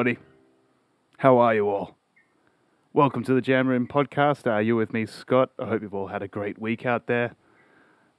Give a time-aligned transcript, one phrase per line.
[0.00, 0.26] Everybody.
[1.18, 1.98] How are you all?
[2.94, 4.50] Welcome to the Jam Room podcast.
[4.50, 5.50] Uh, you're with me, Scott.
[5.58, 7.34] I hope you've all had a great week out there.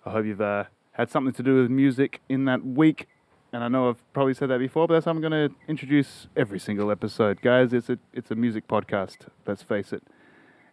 [0.06, 3.08] I hope you've uh, had something to do with music in that week.
[3.52, 6.28] And I know I've probably said that before, but that's how I'm going to introduce
[6.38, 7.74] every single episode, guys.
[7.74, 9.26] It's a it's a music podcast.
[9.48, 10.04] Let's face it.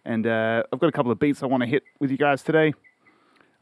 [0.05, 2.43] And uh, I've got a couple of beats I want to hit with you guys
[2.43, 2.75] today.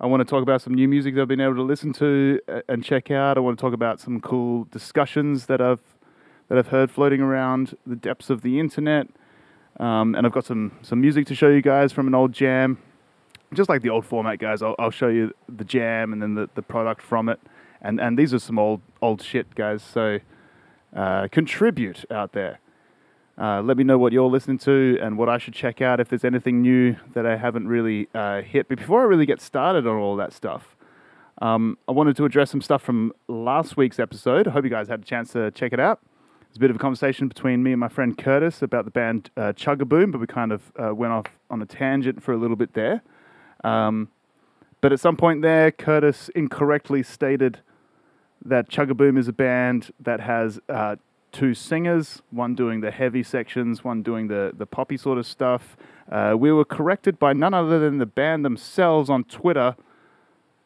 [0.01, 2.41] I want to talk about some new music that I've been able to listen to
[2.49, 3.37] uh, and check out.
[3.37, 5.96] I want to talk about some cool discussions that I've
[6.49, 9.09] that I've heard floating around the depths of the internet.
[9.79, 12.79] Um, and I've got some some music to show you guys from an old jam,
[13.53, 14.63] just like the old format, guys.
[14.63, 17.41] I'll, I'll show you the jam and then the, the product from it,
[17.83, 19.83] and and these are some old old shit, guys.
[19.83, 20.21] So
[20.95, 22.59] uh, contribute out there.
[23.39, 26.09] Uh, let me know what you're listening to and what I should check out if
[26.09, 28.67] there's anything new that I haven't really uh, hit.
[28.67, 30.75] But before I really get started on all that stuff,
[31.43, 34.49] um, I wanted to address some stuff from last week's episode.
[34.49, 36.01] I hope you guys had a chance to check it out.
[36.49, 39.31] There's a bit of a conversation between me and my friend Curtis about the band
[39.37, 42.57] uh, Chugaboom, but we kind of uh, went off on a tangent for a little
[42.57, 43.03] bit there.
[43.65, 44.09] Um,
[44.81, 47.61] but at some point there, Curtis incorrectly stated
[48.45, 50.97] that Chugaboom is a band that has uh,
[51.33, 55.77] two singers, one doing the heavy sections, one doing the, the poppy sort of stuff.
[56.11, 59.77] Uh, we were corrected by none other than the band themselves on Twitter,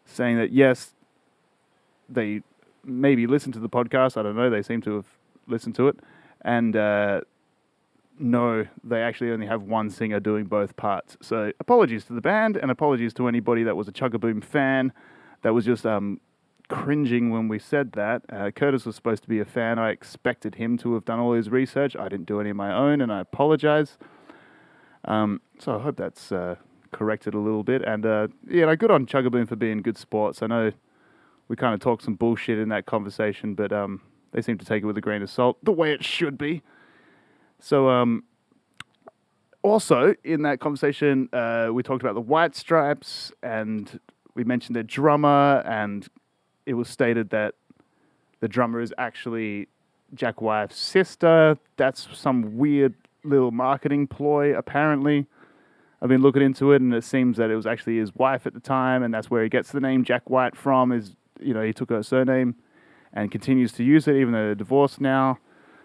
[0.04, 0.92] saying that yes,
[2.08, 2.42] they
[2.84, 4.16] maybe listened to the podcast.
[4.16, 4.50] I don't know.
[4.50, 5.06] They seem to have
[5.46, 5.98] listened to it,
[6.42, 7.20] and uh,
[8.18, 11.16] no, they actually only have one singer doing both parts.
[11.22, 14.92] So apologies to the band, and apologies to anybody that was a Chugaboom fan
[15.42, 16.20] that was just um,
[16.68, 18.22] cringing when we said that.
[18.30, 19.78] Uh, Curtis was supposed to be a fan.
[19.78, 21.96] I expected him to have done all his research.
[21.96, 23.96] I didn't do any of my own, and I apologize.
[25.06, 26.56] Um, so I hope that's uh,
[26.92, 27.82] corrected a little bit.
[27.82, 30.42] And uh, yeah, no, good on Chugaboom for being good sports.
[30.42, 30.72] I know
[31.48, 34.82] we kind of talked some bullshit in that conversation, but um, they seem to take
[34.82, 36.62] it with a grain of salt, the way it should be.
[37.58, 38.24] So, um,
[39.62, 44.00] also in that conversation, uh, we talked about the White Stripes, and
[44.34, 46.08] we mentioned their drummer, and
[46.66, 47.54] it was stated that
[48.40, 49.68] the drummer is actually
[50.14, 51.58] Jack White's sister.
[51.76, 55.26] That's some weird little marketing ploy, apparently.
[56.00, 58.54] I've been looking into it, and it seems that it was actually his wife at
[58.54, 60.92] the time, and that's where he gets the name Jack White from.
[60.92, 62.54] Is you know he took her surname
[63.12, 65.38] and continues to use it, even though they're divorced now.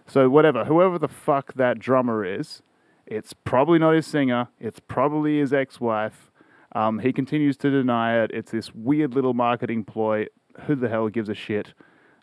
[0.07, 2.61] So whatever, whoever the fuck that drummer is,
[3.05, 4.47] it's probably not his singer.
[4.59, 6.31] It's probably his ex-wife.
[6.73, 8.31] Um, he continues to deny it.
[8.33, 10.27] It's this weird little marketing ploy.
[10.65, 11.73] Who the hell gives a shit?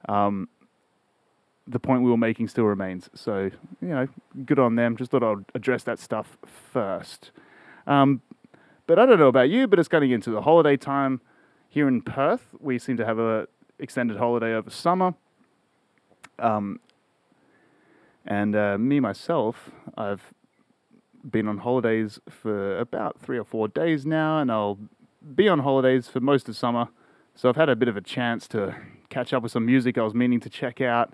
[0.08, 0.48] Um,
[1.66, 3.08] the point we were making still remains.
[3.14, 4.08] So, you know,
[4.44, 4.96] good on them.
[4.96, 7.30] Just thought I'd address that stuff first.
[7.86, 8.20] Um,
[8.86, 11.20] but I don't know about you, but it's getting into the holiday time
[11.69, 12.48] here in Perth.
[12.58, 13.46] We seem to have a
[13.78, 15.14] extended holiday over summer.
[16.38, 16.80] Um,
[18.24, 20.32] and uh, me myself, I've
[21.28, 24.78] been on holidays for about three or four days now, and I'll
[25.34, 26.88] be on holidays for most of summer.
[27.34, 28.76] So I've had a bit of a chance to
[29.08, 31.12] catch up with some music I was meaning to check out,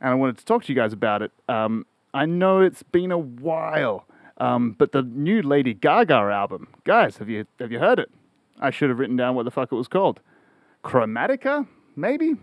[0.00, 1.32] and I wanted to talk to you guys about it.
[1.48, 4.06] Um, I know it's been a while,
[4.38, 8.10] um, but the new Lady Gaga album, guys, have you have you heard it?
[8.60, 10.20] I should have written down what the fuck it was called.
[10.84, 11.66] Chromatica,
[11.96, 12.34] maybe.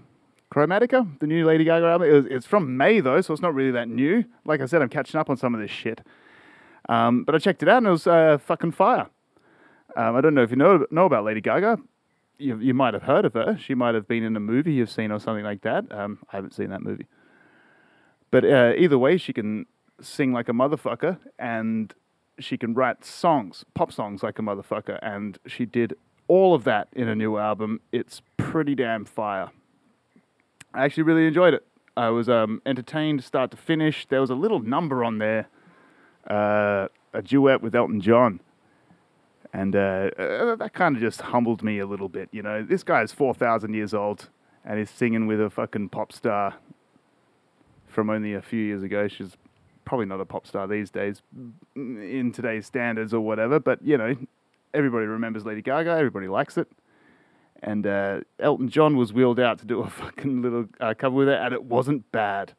[0.54, 2.10] Chromatica, the new Lady Gaga album.
[2.10, 4.26] It was, it's from May though, so it's not really that new.
[4.46, 6.02] Like I said, I'm catching up on some of this shit.
[6.88, 9.08] Um, but I checked it out and it was uh, fucking fire.
[9.96, 11.78] Um, I don't know if you know know about Lady Gaga.
[12.40, 13.58] You, you might have heard of her.
[13.60, 15.92] She might have been in a movie you've seen or something like that.
[15.92, 17.06] Um, I haven't seen that movie.
[18.32, 19.66] But uh, either way, she can
[20.02, 21.94] sing like a motherfucker and
[22.40, 24.98] she can write songs, pop songs like a motherfucker.
[25.02, 25.96] And she did
[26.30, 27.82] all of that in a new album.
[27.92, 29.50] It's pretty damn fire.
[30.74, 31.66] I actually really enjoyed it.
[31.98, 34.06] I was um, entertained start to finish.
[34.08, 35.50] There was a little number on there,
[36.30, 38.40] uh, a duet with Elton John.
[39.52, 42.30] And uh, uh, that kind of just humbled me a little bit.
[42.32, 44.30] You know, this guy is 4,000 years old
[44.64, 46.56] and he's singing with a fucking pop star
[47.88, 49.08] from only a few years ago.
[49.08, 49.36] She's
[49.84, 51.24] probably not a pop star these days
[51.76, 54.16] in today's standards or whatever, but you know,
[54.74, 56.68] everybody remembers Lady Gaga, everybody likes it.
[57.62, 61.30] And uh, Elton John was wheeled out to do a fucking little uh, cover with
[61.30, 62.54] it, and it wasn't bad.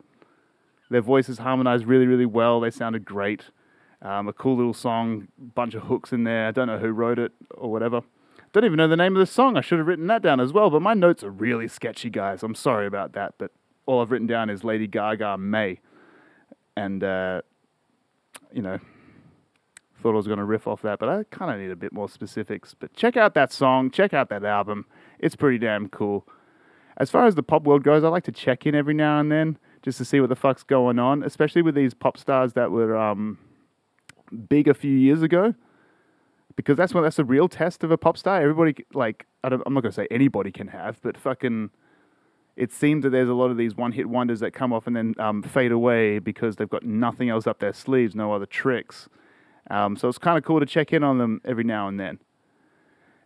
[0.91, 2.61] Their voices harmonized really, really well.
[2.61, 3.45] They sounded great.
[4.03, 6.49] Um, a cool little song, bunch of hooks in there.
[6.49, 8.03] I don't know who wrote it or whatever.
[8.53, 9.57] Don't even know the name of the song.
[9.57, 12.43] I should have written that down as well, but my notes are really sketchy, guys.
[12.43, 13.53] I'm sorry about that, but
[13.87, 15.79] all I've written down is Lady Gaga May.
[16.77, 17.43] And, uh,
[18.53, 18.81] you know,
[20.01, 21.93] thought I was going to riff off that, but I kind of need a bit
[21.93, 22.75] more specifics.
[22.79, 24.87] But check out that song, check out that album.
[25.19, 26.27] It's pretty damn cool.
[26.97, 29.31] As far as the pop world goes, I like to check in every now and
[29.31, 32.71] then just to see what the fuck's going on, especially with these pop stars that
[32.71, 33.39] were um,
[34.49, 35.55] big a few years ago.
[36.57, 38.43] Because that's what that's a real test of a pop star.
[38.43, 41.71] Everybody like I I'm not gonna say anybody can have, but fucking
[42.57, 44.95] it seems that there's a lot of these one hit wonders that come off and
[44.95, 49.09] then um, fade away because they've got nothing else up their sleeves, no other tricks.
[49.71, 52.19] Um, so it's kind of cool to check in on them every now and then.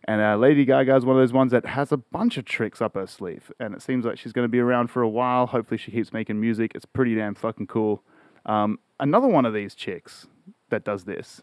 [0.07, 2.79] And uh, Lady Gaga is one of those ones that has a bunch of tricks
[2.79, 5.47] up her sleeve, and it seems like she's going to be around for a while.
[5.47, 6.73] Hopefully, she keeps making music.
[6.75, 8.03] It's pretty damn fucking cool.
[8.45, 10.27] Um, another one of these chicks
[10.69, 11.41] that does this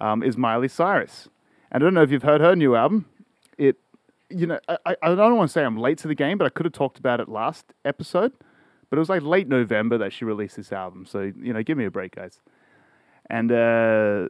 [0.00, 1.28] um, is Miley Cyrus.
[1.70, 3.04] And I don't know if you've heard her new album.
[3.58, 3.76] It,
[4.30, 6.48] you know, I, I don't want to say I'm late to the game, but I
[6.48, 8.32] could have talked about it last episode.
[8.88, 11.04] But it was like late November that she released this album.
[11.04, 12.40] So, you know, give me a break, guys.
[13.32, 14.28] And uh,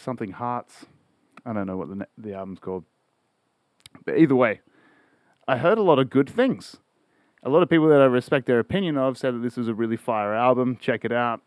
[0.00, 0.86] something Hearts.
[1.44, 2.84] I don't know what the, the album's called.
[4.04, 4.60] But either way,
[5.48, 6.76] I heard a lot of good things.
[7.42, 9.74] A lot of people that I respect their opinion of said that this was a
[9.74, 10.78] really fire album.
[10.80, 11.40] Check it out,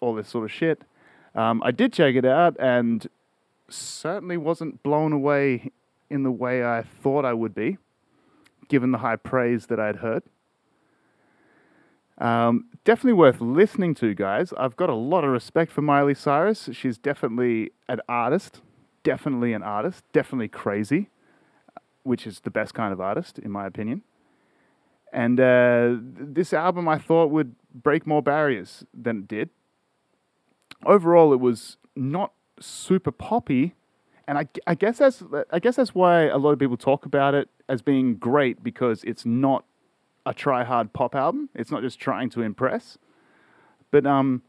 [0.00, 0.80] all this sort of shit.
[1.34, 3.06] Um, I did check it out and
[3.68, 5.70] certainly wasn't blown away
[6.08, 7.76] in the way I thought I would be,
[8.68, 10.22] given the high praise that I'd heard.
[12.22, 14.52] Um, definitely worth listening to, guys.
[14.56, 16.68] I've got a lot of respect for Miley Cyrus.
[16.72, 18.60] She's definitely an artist,
[19.02, 21.10] definitely an artist, definitely crazy,
[22.04, 24.02] which is the best kind of artist, in my opinion.
[25.12, 29.50] And uh, this album I thought would break more barriers than it did.
[30.86, 33.74] Overall, it was not super poppy,
[34.28, 37.34] and I, I guess that's I guess that's why a lot of people talk about
[37.34, 39.64] it as being great because it's not
[40.24, 41.48] a try hard pop album.
[41.54, 42.98] It's not just trying to impress.
[43.90, 44.42] But um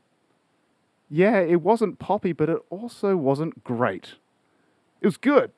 [1.10, 4.16] yeah, it wasn't poppy, but it also wasn't great.
[5.00, 5.52] It was good.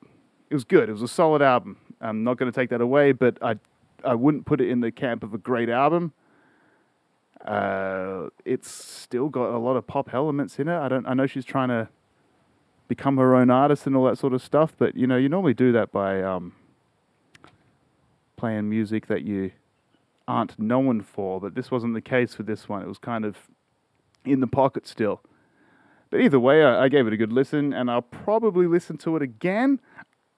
[0.50, 0.88] It was good.
[0.88, 1.78] It was a solid album.
[2.00, 3.56] I'm not going to take that away, but I
[4.04, 6.12] I wouldn't put it in the camp of a great album.
[7.44, 10.78] Uh, it's still got a lot of pop elements in it.
[10.78, 11.06] I don't.
[11.06, 11.88] I know she's trying to
[12.88, 15.54] become her own artist and all that sort of stuff, but you know, you normally
[15.54, 16.52] do that by um,
[18.36, 19.52] playing music that you
[20.28, 21.40] aren't known for.
[21.40, 22.82] But this wasn't the case for this one.
[22.82, 23.36] It was kind of
[24.24, 25.20] in the pocket still.
[26.10, 29.16] But either way, I, I gave it a good listen, and I'll probably listen to
[29.16, 29.80] it again.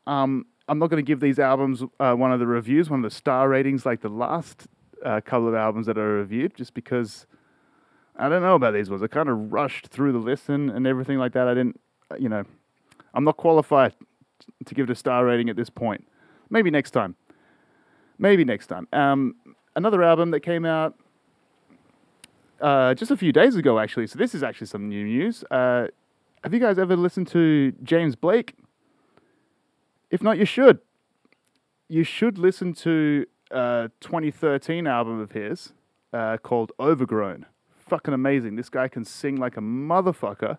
[0.07, 3.11] Um, I'm not going to give these albums uh, one of the reviews, one of
[3.11, 4.67] the star ratings like the last
[5.05, 7.27] uh, couple of albums that I reviewed, just because
[8.17, 9.03] I don't know about these ones.
[9.03, 11.49] I kind of rushed through the listen and everything like that.
[11.49, 11.81] I didn't,
[12.11, 12.45] uh, you know,
[13.15, 13.95] I'm not qualified
[14.65, 16.07] to give it a star rating at this point.
[16.51, 17.15] Maybe next time.
[18.19, 18.89] Maybe next time.
[18.93, 19.37] Um,
[19.79, 20.99] another album that came out
[22.61, 24.09] uh, just a few days ago, actually.
[24.09, 25.45] So this is actually some new news.
[25.51, 25.87] Uh,
[26.43, 28.57] have you guys ever listened to James Blake?
[30.11, 30.81] If not, you should.
[31.89, 35.73] You should listen to a 2013 album of his
[36.13, 37.47] uh, called Overgrown.
[37.71, 38.57] Fucking amazing.
[38.57, 40.59] This guy can sing like a motherfucker.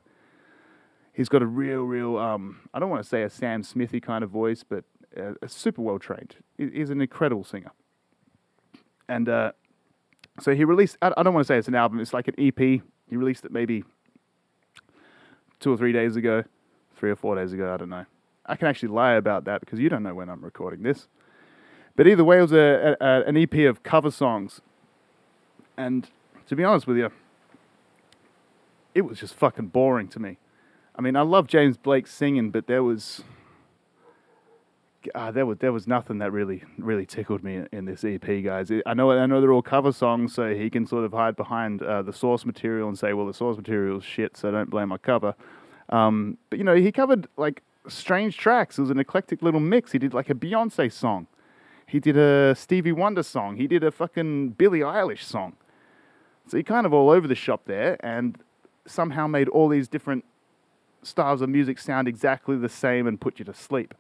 [1.14, 4.24] He's got a real, real, um, I don't want to say a Sam Smithy kind
[4.24, 4.86] of voice, but
[5.18, 6.38] uh, super well trained.
[6.58, 7.72] He's an incredible singer.
[9.10, 9.52] And uh,
[10.40, 12.58] so he released, I don't want to say it's an album, it's like an EP.
[12.58, 12.82] He
[13.12, 13.84] released it maybe
[15.60, 16.44] two or three days ago,
[16.96, 18.06] three or four days ago, I don't know.
[18.46, 21.08] I can actually lie about that because you don't know when I'm recording this.
[21.96, 24.62] But either way, it was a, a, an EP of cover songs.
[25.76, 26.08] And
[26.48, 27.12] to be honest with you,
[28.96, 30.38] it was just fucking boring to me.
[30.96, 33.24] I mean, I love James Blake singing, but there was
[35.16, 38.72] uh, there was there was nothing that really really tickled me in, this EP, guys.
[38.86, 41.82] I know I know they're all cover songs, so he can sort of hide behind
[41.82, 44.90] uh, the source material and say, "Well, the source material is shit, so don't blame
[44.90, 45.36] my cover."
[45.90, 48.78] Um, but you know, he covered like strange tracks.
[48.78, 49.92] It was an eclectic little mix.
[49.92, 51.28] He did like a Beyonce song.
[51.88, 53.58] He did a Stevie Wonder song.
[53.58, 55.56] He did a fucking Billie Eilish song.
[56.48, 58.38] So he kind of all over the shop there, and
[58.86, 60.26] somehow made all these different
[61.04, 63.94] styles of music sound exactly the same and put you to sleep.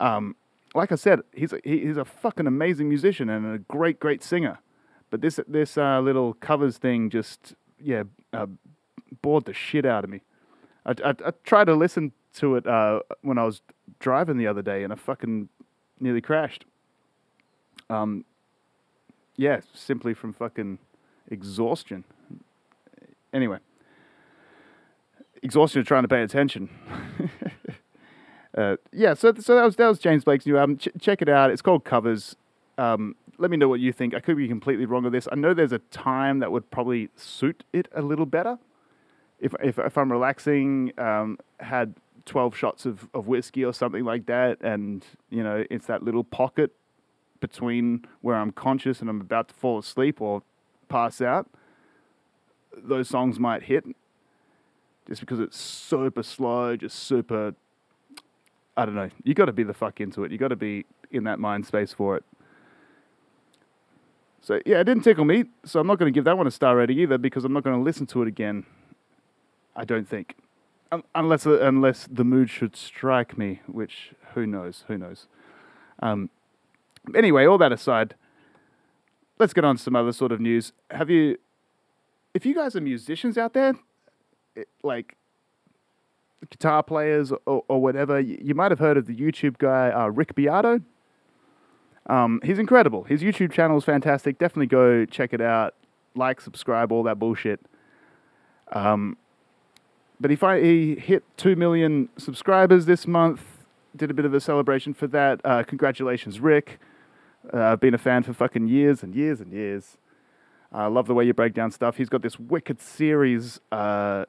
[0.00, 0.34] Um,
[0.74, 4.58] like I said, he's a, he's a fucking amazing musician and a great, great singer.
[5.10, 8.46] But this this uh, little covers thing just yeah uh,
[9.22, 10.22] bored the shit out of me.
[10.86, 13.60] I, I, I tried to listen to it uh, when I was
[13.98, 15.48] driving the other day, and I fucking
[15.98, 16.64] nearly crashed.
[17.88, 18.24] Um,
[19.36, 20.78] yeah, simply from fucking
[21.28, 22.04] exhaustion.
[23.32, 23.58] Anyway,
[25.42, 26.68] exhaustion of trying to pay attention.
[28.56, 30.78] uh, yeah, so so that was that was James Blake's new album.
[30.78, 31.50] Ch- check it out.
[31.50, 32.36] It's called Covers.
[32.78, 34.14] Um, let me know what you think.
[34.14, 35.28] I could be completely wrong with this.
[35.30, 38.58] I know there's a time that would probably suit it a little better.
[39.38, 41.94] If if, if I'm relaxing, um, had
[42.26, 46.24] 12 shots of, of whiskey or something like that, and you know it's that little
[46.24, 46.72] pocket
[47.40, 50.42] between where I'm conscious and I'm about to fall asleep, or
[50.88, 51.48] pass out,
[52.76, 53.84] those songs might hit
[55.08, 57.54] just because it's super slow, just super.
[58.76, 59.10] I don't know.
[59.24, 60.32] You got to be the fuck into it.
[60.32, 62.24] You got to be in that mind space for it.
[64.40, 65.44] So yeah, it didn't tickle me.
[65.64, 67.62] So I'm not going to give that one a star rating either because I'm not
[67.62, 68.64] going to listen to it again.
[69.76, 70.36] I don't think,
[70.90, 74.84] um, unless uh, unless the mood should strike me, which who knows?
[74.88, 75.26] Who knows?
[76.00, 76.30] Um,
[77.14, 78.14] anyway, all that aside,
[79.38, 80.72] let's get on to some other sort of news.
[80.90, 81.38] Have you,
[82.34, 83.74] if you guys are musicians out there,
[84.56, 85.16] it, like
[86.48, 90.34] guitar players or, or whatever, you, might have heard of the YouTube guy uh, Rick
[90.34, 90.80] Beato.
[92.06, 93.04] Um, he's incredible.
[93.04, 94.38] His YouTube channel is fantastic.
[94.38, 95.74] Definitely go check it out.
[96.14, 97.60] Like, subscribe, all that bullshit.
[98.72, 99.16] Um,
[100.18, 103.42] but he, fi- he hit 2 million subscribers this month.
[103.94, 105.40] Did a bit of a celebration for that.
[105.44, 106.78] Uh, congratulations, Rick.
[107.52, 109.96] Uh, I've been a fan for fucking years and years and years.
[110.72, 111.96] I love the way you break down stuff.
[111.96, 114.26] He's got this wicked series uh,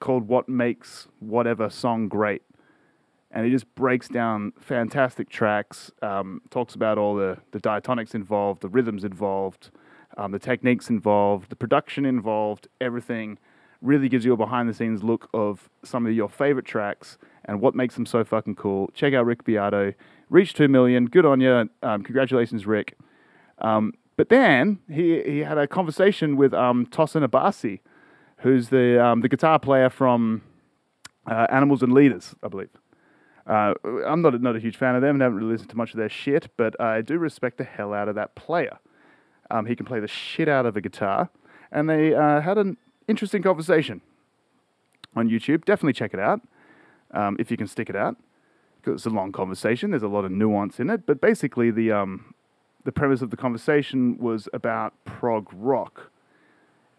[0.00, 2.42] called What Makes Whatever Song Great.
[3.30, 8.62] And he just breaks down fantastic tracks, um, talks about all the, the diatonics involved,
[8.62, 9.70] the rhythms involved,
[10.16, 13.38] um, the techniques involved, the production involved, everything.
[13.82, 17.60] Really gives you a behind the scenes look of some of your favorite tracks and
[17.60, 18.90] what makes them so fucking cool.
[18.94, 19.92] Check out Rick Beato.
[20.30, 21.06] Reach 2 million.
[21.06, 21.68] Good on you.
[21.82, 22.96] Um, congratulations, Rick.
[23.58, 27.80] Um, but then he, he had a conversation with um, Tosin Abasi,
[28.38, 30.42] who's the, um, the guitar player from
[31.26, 32.70] uh, Animals as Leaders, I believe.
[33.46, 33.74] Uh,
[34.04, 35.92] I'm not a, not a huge fan of them and haven't really listened to much
[35.92, 38.78] of their shit, but I do respect the hell out of that player.
[39.50, 41.30] Um, he can play the shit out of a guitar,
[41.70, 42.76] and they uh, had an
[43.06, 44.00] interesting conversation
[45.14, 45.64] on YouTube.
[45.64, 46.40] Definitely check it out
[47.12, 48.16] um, if you can stick it out,
[48.80, 49.90] because it's a long conversation.
[49.90, 52.34] There's a lot of nuance in it, but basically the um,
[52.84, 56.10] the premise of the conversation was about prog rock,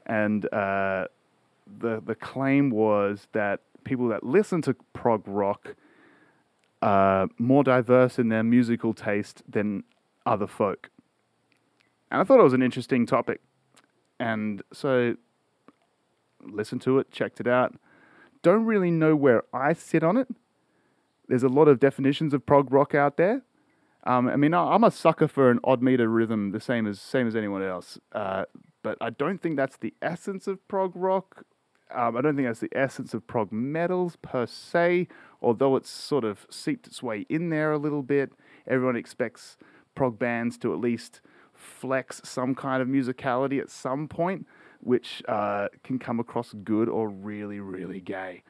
[0.05, 1.07] and uh,
[1.79, 5.75] the the claim was that people that listen to prog rock
[6.81, 9.83] are more diverse in their musical taste than
[10.25, 10.89] other folk.
[12.11, 13.41] And I thought it was an interesting topic,
[14.19, 15.15] and so
[16.41, 17.75] listened to it, checked it out.
[18.43, 20.27] Don't really know where I sit on it.
[21.27, 23.41] There's a lot of definitions of prog rock out there,
[24.07, 27.27] um, I mean, I'm a sucker for an odd meter rhythm, the same as same
[27.27, 27.99] as anyone else.
[28.13, 28.45] Uh,
[28.81, 31.43] but I don't think that's the essence of prog rock.
[31.93, 35.07] Um, I don't think that's the essence of prog metals per se.
[35.41, 38.31] Although it's sort of seeped its way in there a little bit.
[38.67, 39.57] Everyone expects
[39.95, 41.21] prog bands to at least
[41.53, 44.45] flex some kind of musicality at some point,
[44.79, 48.43] which uh, can come across good or really, really gay.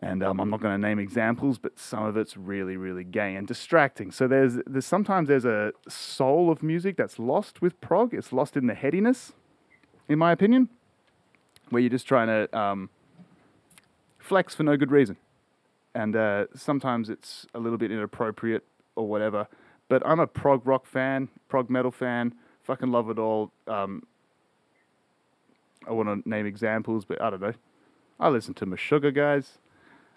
[0.00, 3.34] And um, I'm not going to name examples, but some of it's really, really gay
[3.34, 4.12] and distracting.
[4.12, 8.14] So there's, there's sometimes there's a soul of music that's lost with prog.
[8.14, 9.32] It's lost in the headiness,
[10.08, 10.68] in my opinion,
[11.70, 12.90] where you're just trying to um,
[14.18, 15.16] flex for no good reason.
[15.94, 19.48] And uh, sometimes it's a little bit inappropriate or whatever.
[19.88, 22.34] But I'm a prog rock fan, prog metal fan.
[22.62, 23.50] Fucking love it all.
[23.66, 24.02] Um,
[25.86, 27.54] I want to name examples, but I don't know.
[28.20, 29.58] I listen to Meshuggah, guys.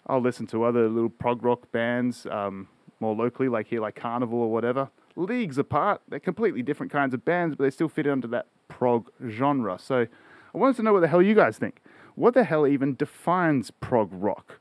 [0.08, 2.68] I'll listen to other little prog rock bands um,
[3.00, 4.90] more locally, like here, like Karnivool or whatever.
[5.16, 9.10] Leagues apart, they're completely different kinds of bands, but they still fit under that prog
[9.30, 9.78] genre.
[9.80, 10.08] So
[10.54, 11.82] I wanted to know what the hell you guys think.
[12.16, 14.60] What the hell even defines prog rock?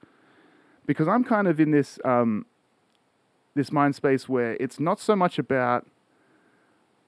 [0.86, 2.46] Because I'm kind of in this um,
[3.54, 5.86] this mind space where it's not so much about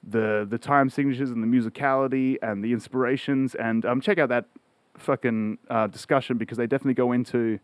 [0.03, 3.55] the the time signatures and the musicality and the inspirations.
[3.55, 4.45] And um, check out that
[4.97, 7.59] fucking uh, discussion because they definitely go into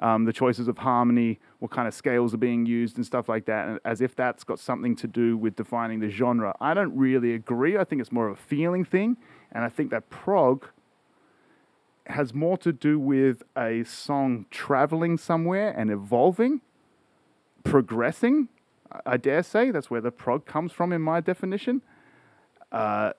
[0.00, 3.46] um, the choices of harmony, what kind of scales are being used, and stuff like
[3.46, 6.54] that, as if that's got something to do with defining the genre.
[6.60, 7.76] I don't really agree.
[7.76, 9.16] I think it's more of a feeling thing,
[9.52, 10.66] and I think that prog
[12.06, 16.60] has more to do with a song traveling somewhere and evolving,
[17.64, 18.48] progressing.
[19.04, 21.82] I dare say that's where the prog comes from in my definition.
[22.72, 23.12] Uh,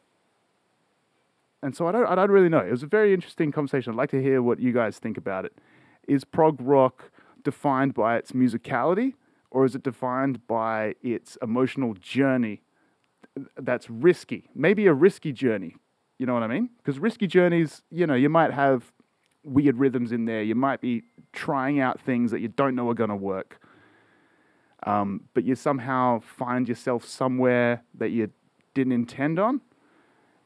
[1.62, 2.60] and so I don't, I don't really know.
[2.60, 3.94] It was a very interesting conversation.
[3.94, 5.54] I'd like to hear what you guys think about it.
[6.08, 7.12] Is prog rock
[7.44, 9.14] defined by its musicality
[9.52, 12.62] or is it defined by its emotional journey
[13.58, 14.50] that's risky?
[14.56, 15.76] Maybe a risky journey.
[16.20, 16.70] You know what I mean?
[16.78, 18.92] Because risky journeys, you know, you might have
[19.44, 20.44] weird rhythms in there.
[20.44, 23.60] You might be trying out things that you don't know are going to work.
[24.84, 28.30] Um, but you somehow find yourself somewhere that you
[28.74, 29.62] didn't intend on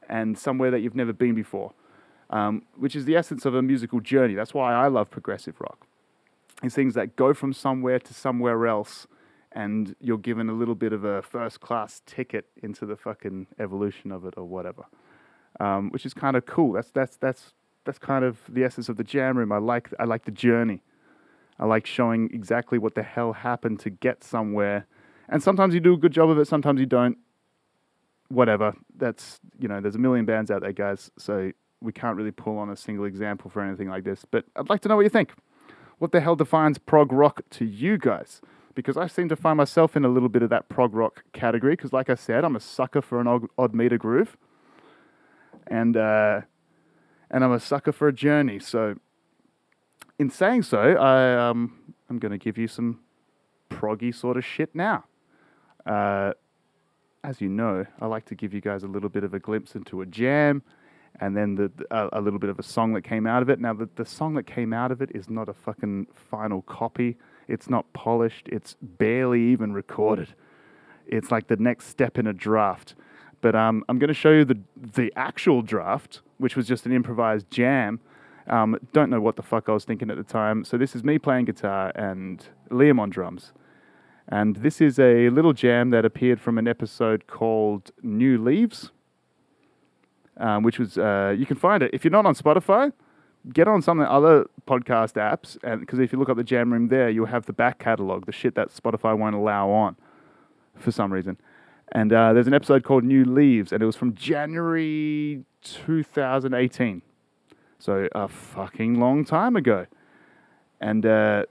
[0.08, 1.72] and somewhere that you've never been before
[2.30, 4.34] um, which is the essence of a musical journey.
[4.34, 5.86] That's why I love progressive rock.
[6.62, 9.06] It's things that go from somewhere to somewhere else,
[9.52, 14.10] and you're given a little bit of a first class ticket into the fucking evolution
[14.10, 14.84] of it or whatever.
[15.60, 16.72] Um, which is kind of cool.
[16.72, 17.52] That's that's that's
[17.84, 19.52] that's kind of the essence of the jam room.
[19.52, 20.82] I like I like the journey.
[21.58, 24.86] I like showing exactly what the hell happened to get somewhere.
[25.28, 27.18] And sometimes you do a good job of it, sometimes you don't.
[28.28, 28.74] Whatever.
[28.96, 31.10] That's you know, there's a million bands out there, guys.
[31.18, 34.24] So we can't really pull on a single example for anything like this.
[34.28, 35.32] But I'd like to know what you think.
[35.98, 38.40] What the hell defines prog rock to you guys?
[38.74, 41.74] Because I seem to find myself in a little bit of that prog rock category.
[41.74, 44.36] Because, like I said, I'm a sucker for an odd, odd meter groove,
[45.66, 46.40] and uh,
[47.30, 48.58] and I'm a sucker for a journey.
[48.58, 48.96] So,
[50.18, 53.00] in saying so, I um, I'm going to give you some
[53.70, 55.04] proggy sort of shit now.
[55.86, 56.32] Uh,
[57.22, 59.74] as you know, I like to give you guys a little bit of a glimpse
[59.74, 60.62] into a jam
[61.20, 63.60] and then the, a, a, little bit of a song that came out of it.
[63.60, 67.16] Now, the, the song that came out of it is not a fucking final copy.
[67.46, 68.48] It's not polished.
[68.50, 70.34] It's barely even recorded.
[71.06, 72.94] It's like the next step in a draft.
[73.44, 76.92] But um, I'm going to show you the the actual draft, which was just an
[76.92, 78.00] improvised jam.
[78.46, 80.64] Um, don't know what the fuck I was thinking at the time.
[80.64, 83.52] So this is me playing guitar and Liam on drums.
[84.28, 88.90] And this is a little jam that appeared from an episode called New Leaves
[90.36, 92.92] um, which was uh, you can find it if you're not on Spotify.
[93.52, 96.44] Get on some of the other podcast apps, and because if you look up the
[96.44, 99.96] Jam Room there, you'll have the back catalog, the shit that Spotify won't allow on
[100.78, 101.36] for some reason.
[101.94, 107.02] And uh, there's an episode called New Leaves, and it was from January 2018,
[107.78, 109.86] so a fucking long time ago.
[110.80, 111.44] And uh,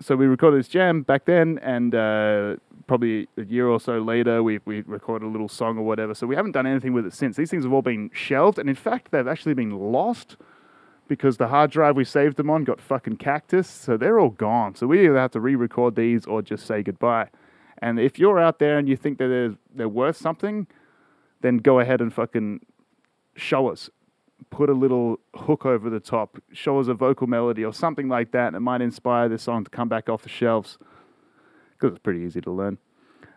[0.00, 4.42] so we recorded this jam back then, and uh, probably a year or so later,
[4.42, 6.14] we we recorded a little song or whatever.
[6.14, 7.36] So we haven't done anything with it since.
[7.36, 10.38] These things have all been shelved, and in fact, they've actually been lost
[11.08, 13.68] because the hard drive we saved them on got fucking cactus.
[13.68, 14.76] So they're all gone.
[14.76, 17.28] So we either have to re-record these or just say goodbye.
[17.80, 20.66] And if you're out there and you think that they're they're worth something,
[21.40, 22.60] then go ahead and fucking
[23.34, 23.90] show us
[24.48, 28.32] put a little hook over the top, show us a vocal melody or something like
[28.32, 30.78] that, and it might inspire this song to come back off the shelves
[31.72, 32.78] because it's pretty easy to learn.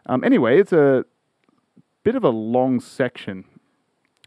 [0.05, 1.05] Um, anyway, it's a
[2.03, 3.45] bit of a long section.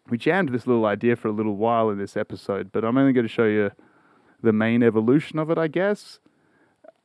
[0.09, 3.13] We jammed this little idea for a little while in this episode, but I'm only
[3.13, 3.71] going to show you
[4.43, 6.21] the main evolution of it, I guess.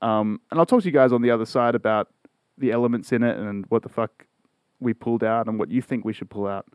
[0.01, 2.09] Um, and I'll talk to you guys on the other side about
[2.57, 4.25] the elements in it and what the fuck
[4.79, 6.65] we pulled out and what you think we should pull out.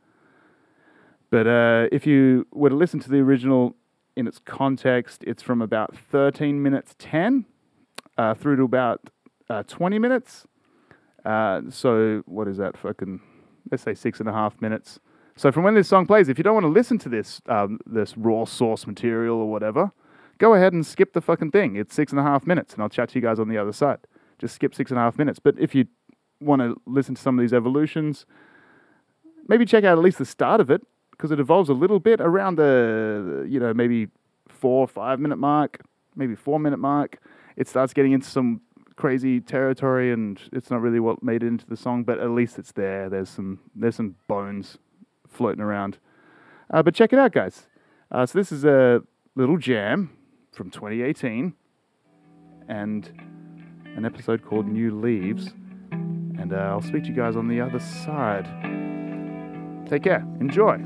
[1.30, 3.74] But uh, if you were to listen to the original
[4.16, 7.44] in its context, it's from about 13 minutes 10
[8.16, 9.10] uh, through to about
[9.50, 10.46] uh, 20 minutes.
[11.24, 12.76] Uh, so what is that?
[12.76, 13.20] Fucking
[13.70, 15.00] let's say six and a half minutes.
[15.36, 17.78] So from when this song plays, if you don't want to listen to this um,
[17.84, 19.92] this raw source material or whatever,
[20.38, 21.76] go ahead and skip the fucking thing.
[21.76, 23.72] It's six and a half minutes, and I'll chat to you guys on the other
[23.72, 23.98] side.
[24.38, 25.38] Just skip six and a half minutes.
[25.38, 25.86] But if you
[26.40, 28.26] want to listen to some of these evolutions,
[29.48, 32.20] maybe check out at least the start of it because it evolves a little bit
[32.20, 34.08] around the you know maybe
[34.48, 35.80] four or five minute mark,
[36.14, 37.18] maybe four minute mark.
[37.56, 38.60] It starts getting into some
[38.96, 42.58] crazy territory, and it's not really what made it into the song, but at least
[42.58, 43.08] it's there.
[43.08, 44.78] There's some there's some bones
[45.28, 45.98] floating around.
[46.72, 47.68] Uh, but check it out, guys.
[48.10, 49.02] Uh, so this is a
[49.34, 50.10] little jam
[50.52, 51.54] from 2018,
[52.68, 53.10] and
[53.96, 55.54] an episode called New Leaves.
[55.90, 58.46] And uh, I'll speak to you guys on the other side.
[59.88, 60.24] Take care.
[60.40, 60.76] Enjoy.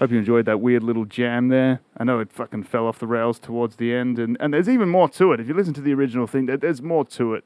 [0.00, 1.82] Hope you enjoyed that weird little jam there.
[1.94, 4.88] I know it fucking fell off the rails towards the end, and, and there's even
[4.88, 5.40] more to it.
[5.40, 7.44] If you listen to the original thing, there, there's more to it.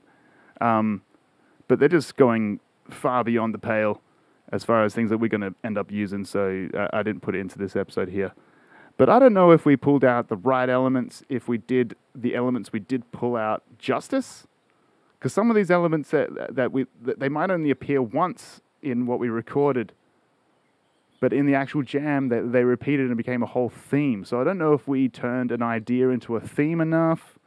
[0.60, 1.02] Um,
[1.66, 4.00] but they're just going far beyond the pale
[4.52, 7.22] as far as things that we're going to end up using, so uh, I didn't
[7.22, 8.32] put it into this episode here.
[8.96, 12.36] But I don't know if we pulled out the right elements, if we did the
[12.36, 14.46] elements we did pull out justice,
[15.18, 19.06] because some of these elements that, that we that they might only appear once in
[19.06, 19.92] what we recorded
[21.20, 24.24] but in the actual jam they, they repeated and became a whole theme.
[24.24, 27.38] So i don't know if we turned an idea into a theme enough.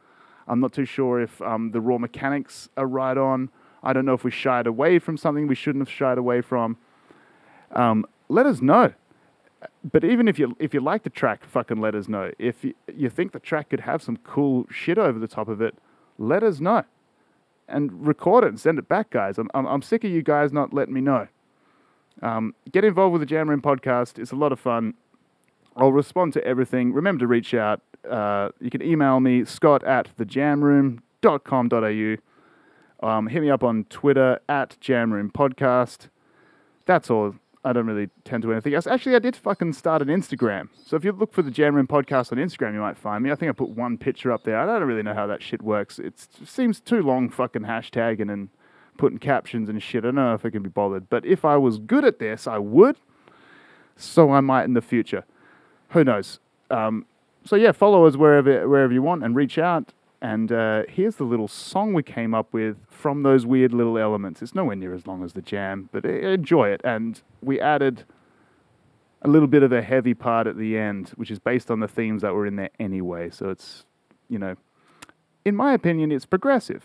[0.46, 3.50] I'm not too sure if um, the raw mechanics are right on.
[3.82, 6.78] I don't know if we shied away from something we shouldn't have shied away from.
[7.72, 8.94] Um, let us know.
[9.84, 12.32] But even if you if you like the track fucking let us know.
[12.38, 15.60] If you, you think the track could have some cool shit over the top of
[15.60, 15.76] it
[16.18, 16.84] let us know.
[17.68, 19.38] And record it and send it back guys.
[19.38, 21.28] I'm, I'm, I'm sick of you guys not letting me know
[22.22, 24.18] um, get involved with the Jam Room podcast.
[24.18, 24.94] It's a lot of fun.
[25.76, 26.92] I'll respond to everything.
[26.92, 27.80] Remember to reach out.
[28.08, 32.16] Uh, you can email me, scott at thejamroom.com.au.
[33.00, 36.08] Um, hit me up on Twitter at Jamroom Podcast.
[36.86, 37.36] That's all.
[37.64, 38.86] I don't really tend to anything else.
[38.86, 40.68] Actually, I did fucking start an Instagram.
[40.84, 43.30] So if you look for the Jam Room Podcast on Instagram, you might find me.
[43.30, 44.58] I think I put one picture up there.
[44.58, 45.98] I don't really know how that shit works.
[45.98, 48.48] It's, it seems too long fucking hashtagging and
[48.98, 50.04] putting captions and shit.
[50.04, 51.08] I don't know if I can be bothered.
[51.08, 52.96] But if I was good at this, I would.
[53.96, 55.24] So I might in the future.
[55.90, 56.40] Who knows?
[56.70, 57.06] Um,
[57.44, 59.94] so yeah, follow us wherever wherever you want and reach out.
[60.20, 64.42] And uh, here's the little song we came up with from those weird little elements.
[64.42, 66.80] It's nowhere near as long as the jam, but enjoy it.
[66.82, 68.04] And we added
[69.22, 71.88] a little bit of a heavy part at the end, which is based on the
[71.88, 73.30] themes that were in there anyway.
[73.30, 73.84] So it's,
[74.28, 74.56] you know,
[75.44, 76.84] in my opinion, it's progressive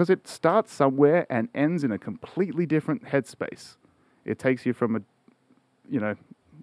[0.00, 3.76] because it starts somewhere and ends in a completely different headspace.
[4.24, 5.00] It takes you from a,
[5.90, 6.14] you know,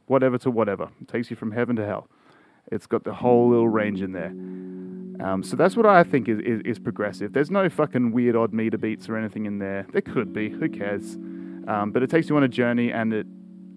[0.07, 0.89] whatever to whatever.
[0.99, 2.07] It takes you from heaven to hell.
[2.71, 4.33] It's got the whole little range in there.
[5.23, 7.31] Um, so that's what I think is, is, is, progressive.
[7.33, 9.85] There's no fucking weird odd meter beats or anything in there.
[9.91, 11.13] There could be, who cares?
[11.67, 13.27] Um, but it takes you on a journey and it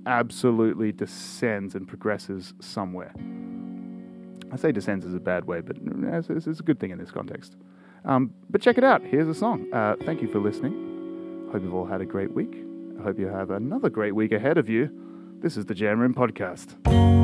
[0.06, 3.12] absolutely descends and progresses somewhere.
[4.50, 7.10] I say descends is a bad way, but it's, it's a good thing in this
[7.10, 7.56] context.
[8.04, 9.02] Um, but check it out.
[9.02, 9.72] Here's a song.
[9.72, 11.48] Uh, thank you for listening.
[11.52, 12.54] Hope you've all had a great week.
[12.98, 14.90] I hope you have another great week ahead of you.
[15.40, 17.19] This is the Jam Room Podcast.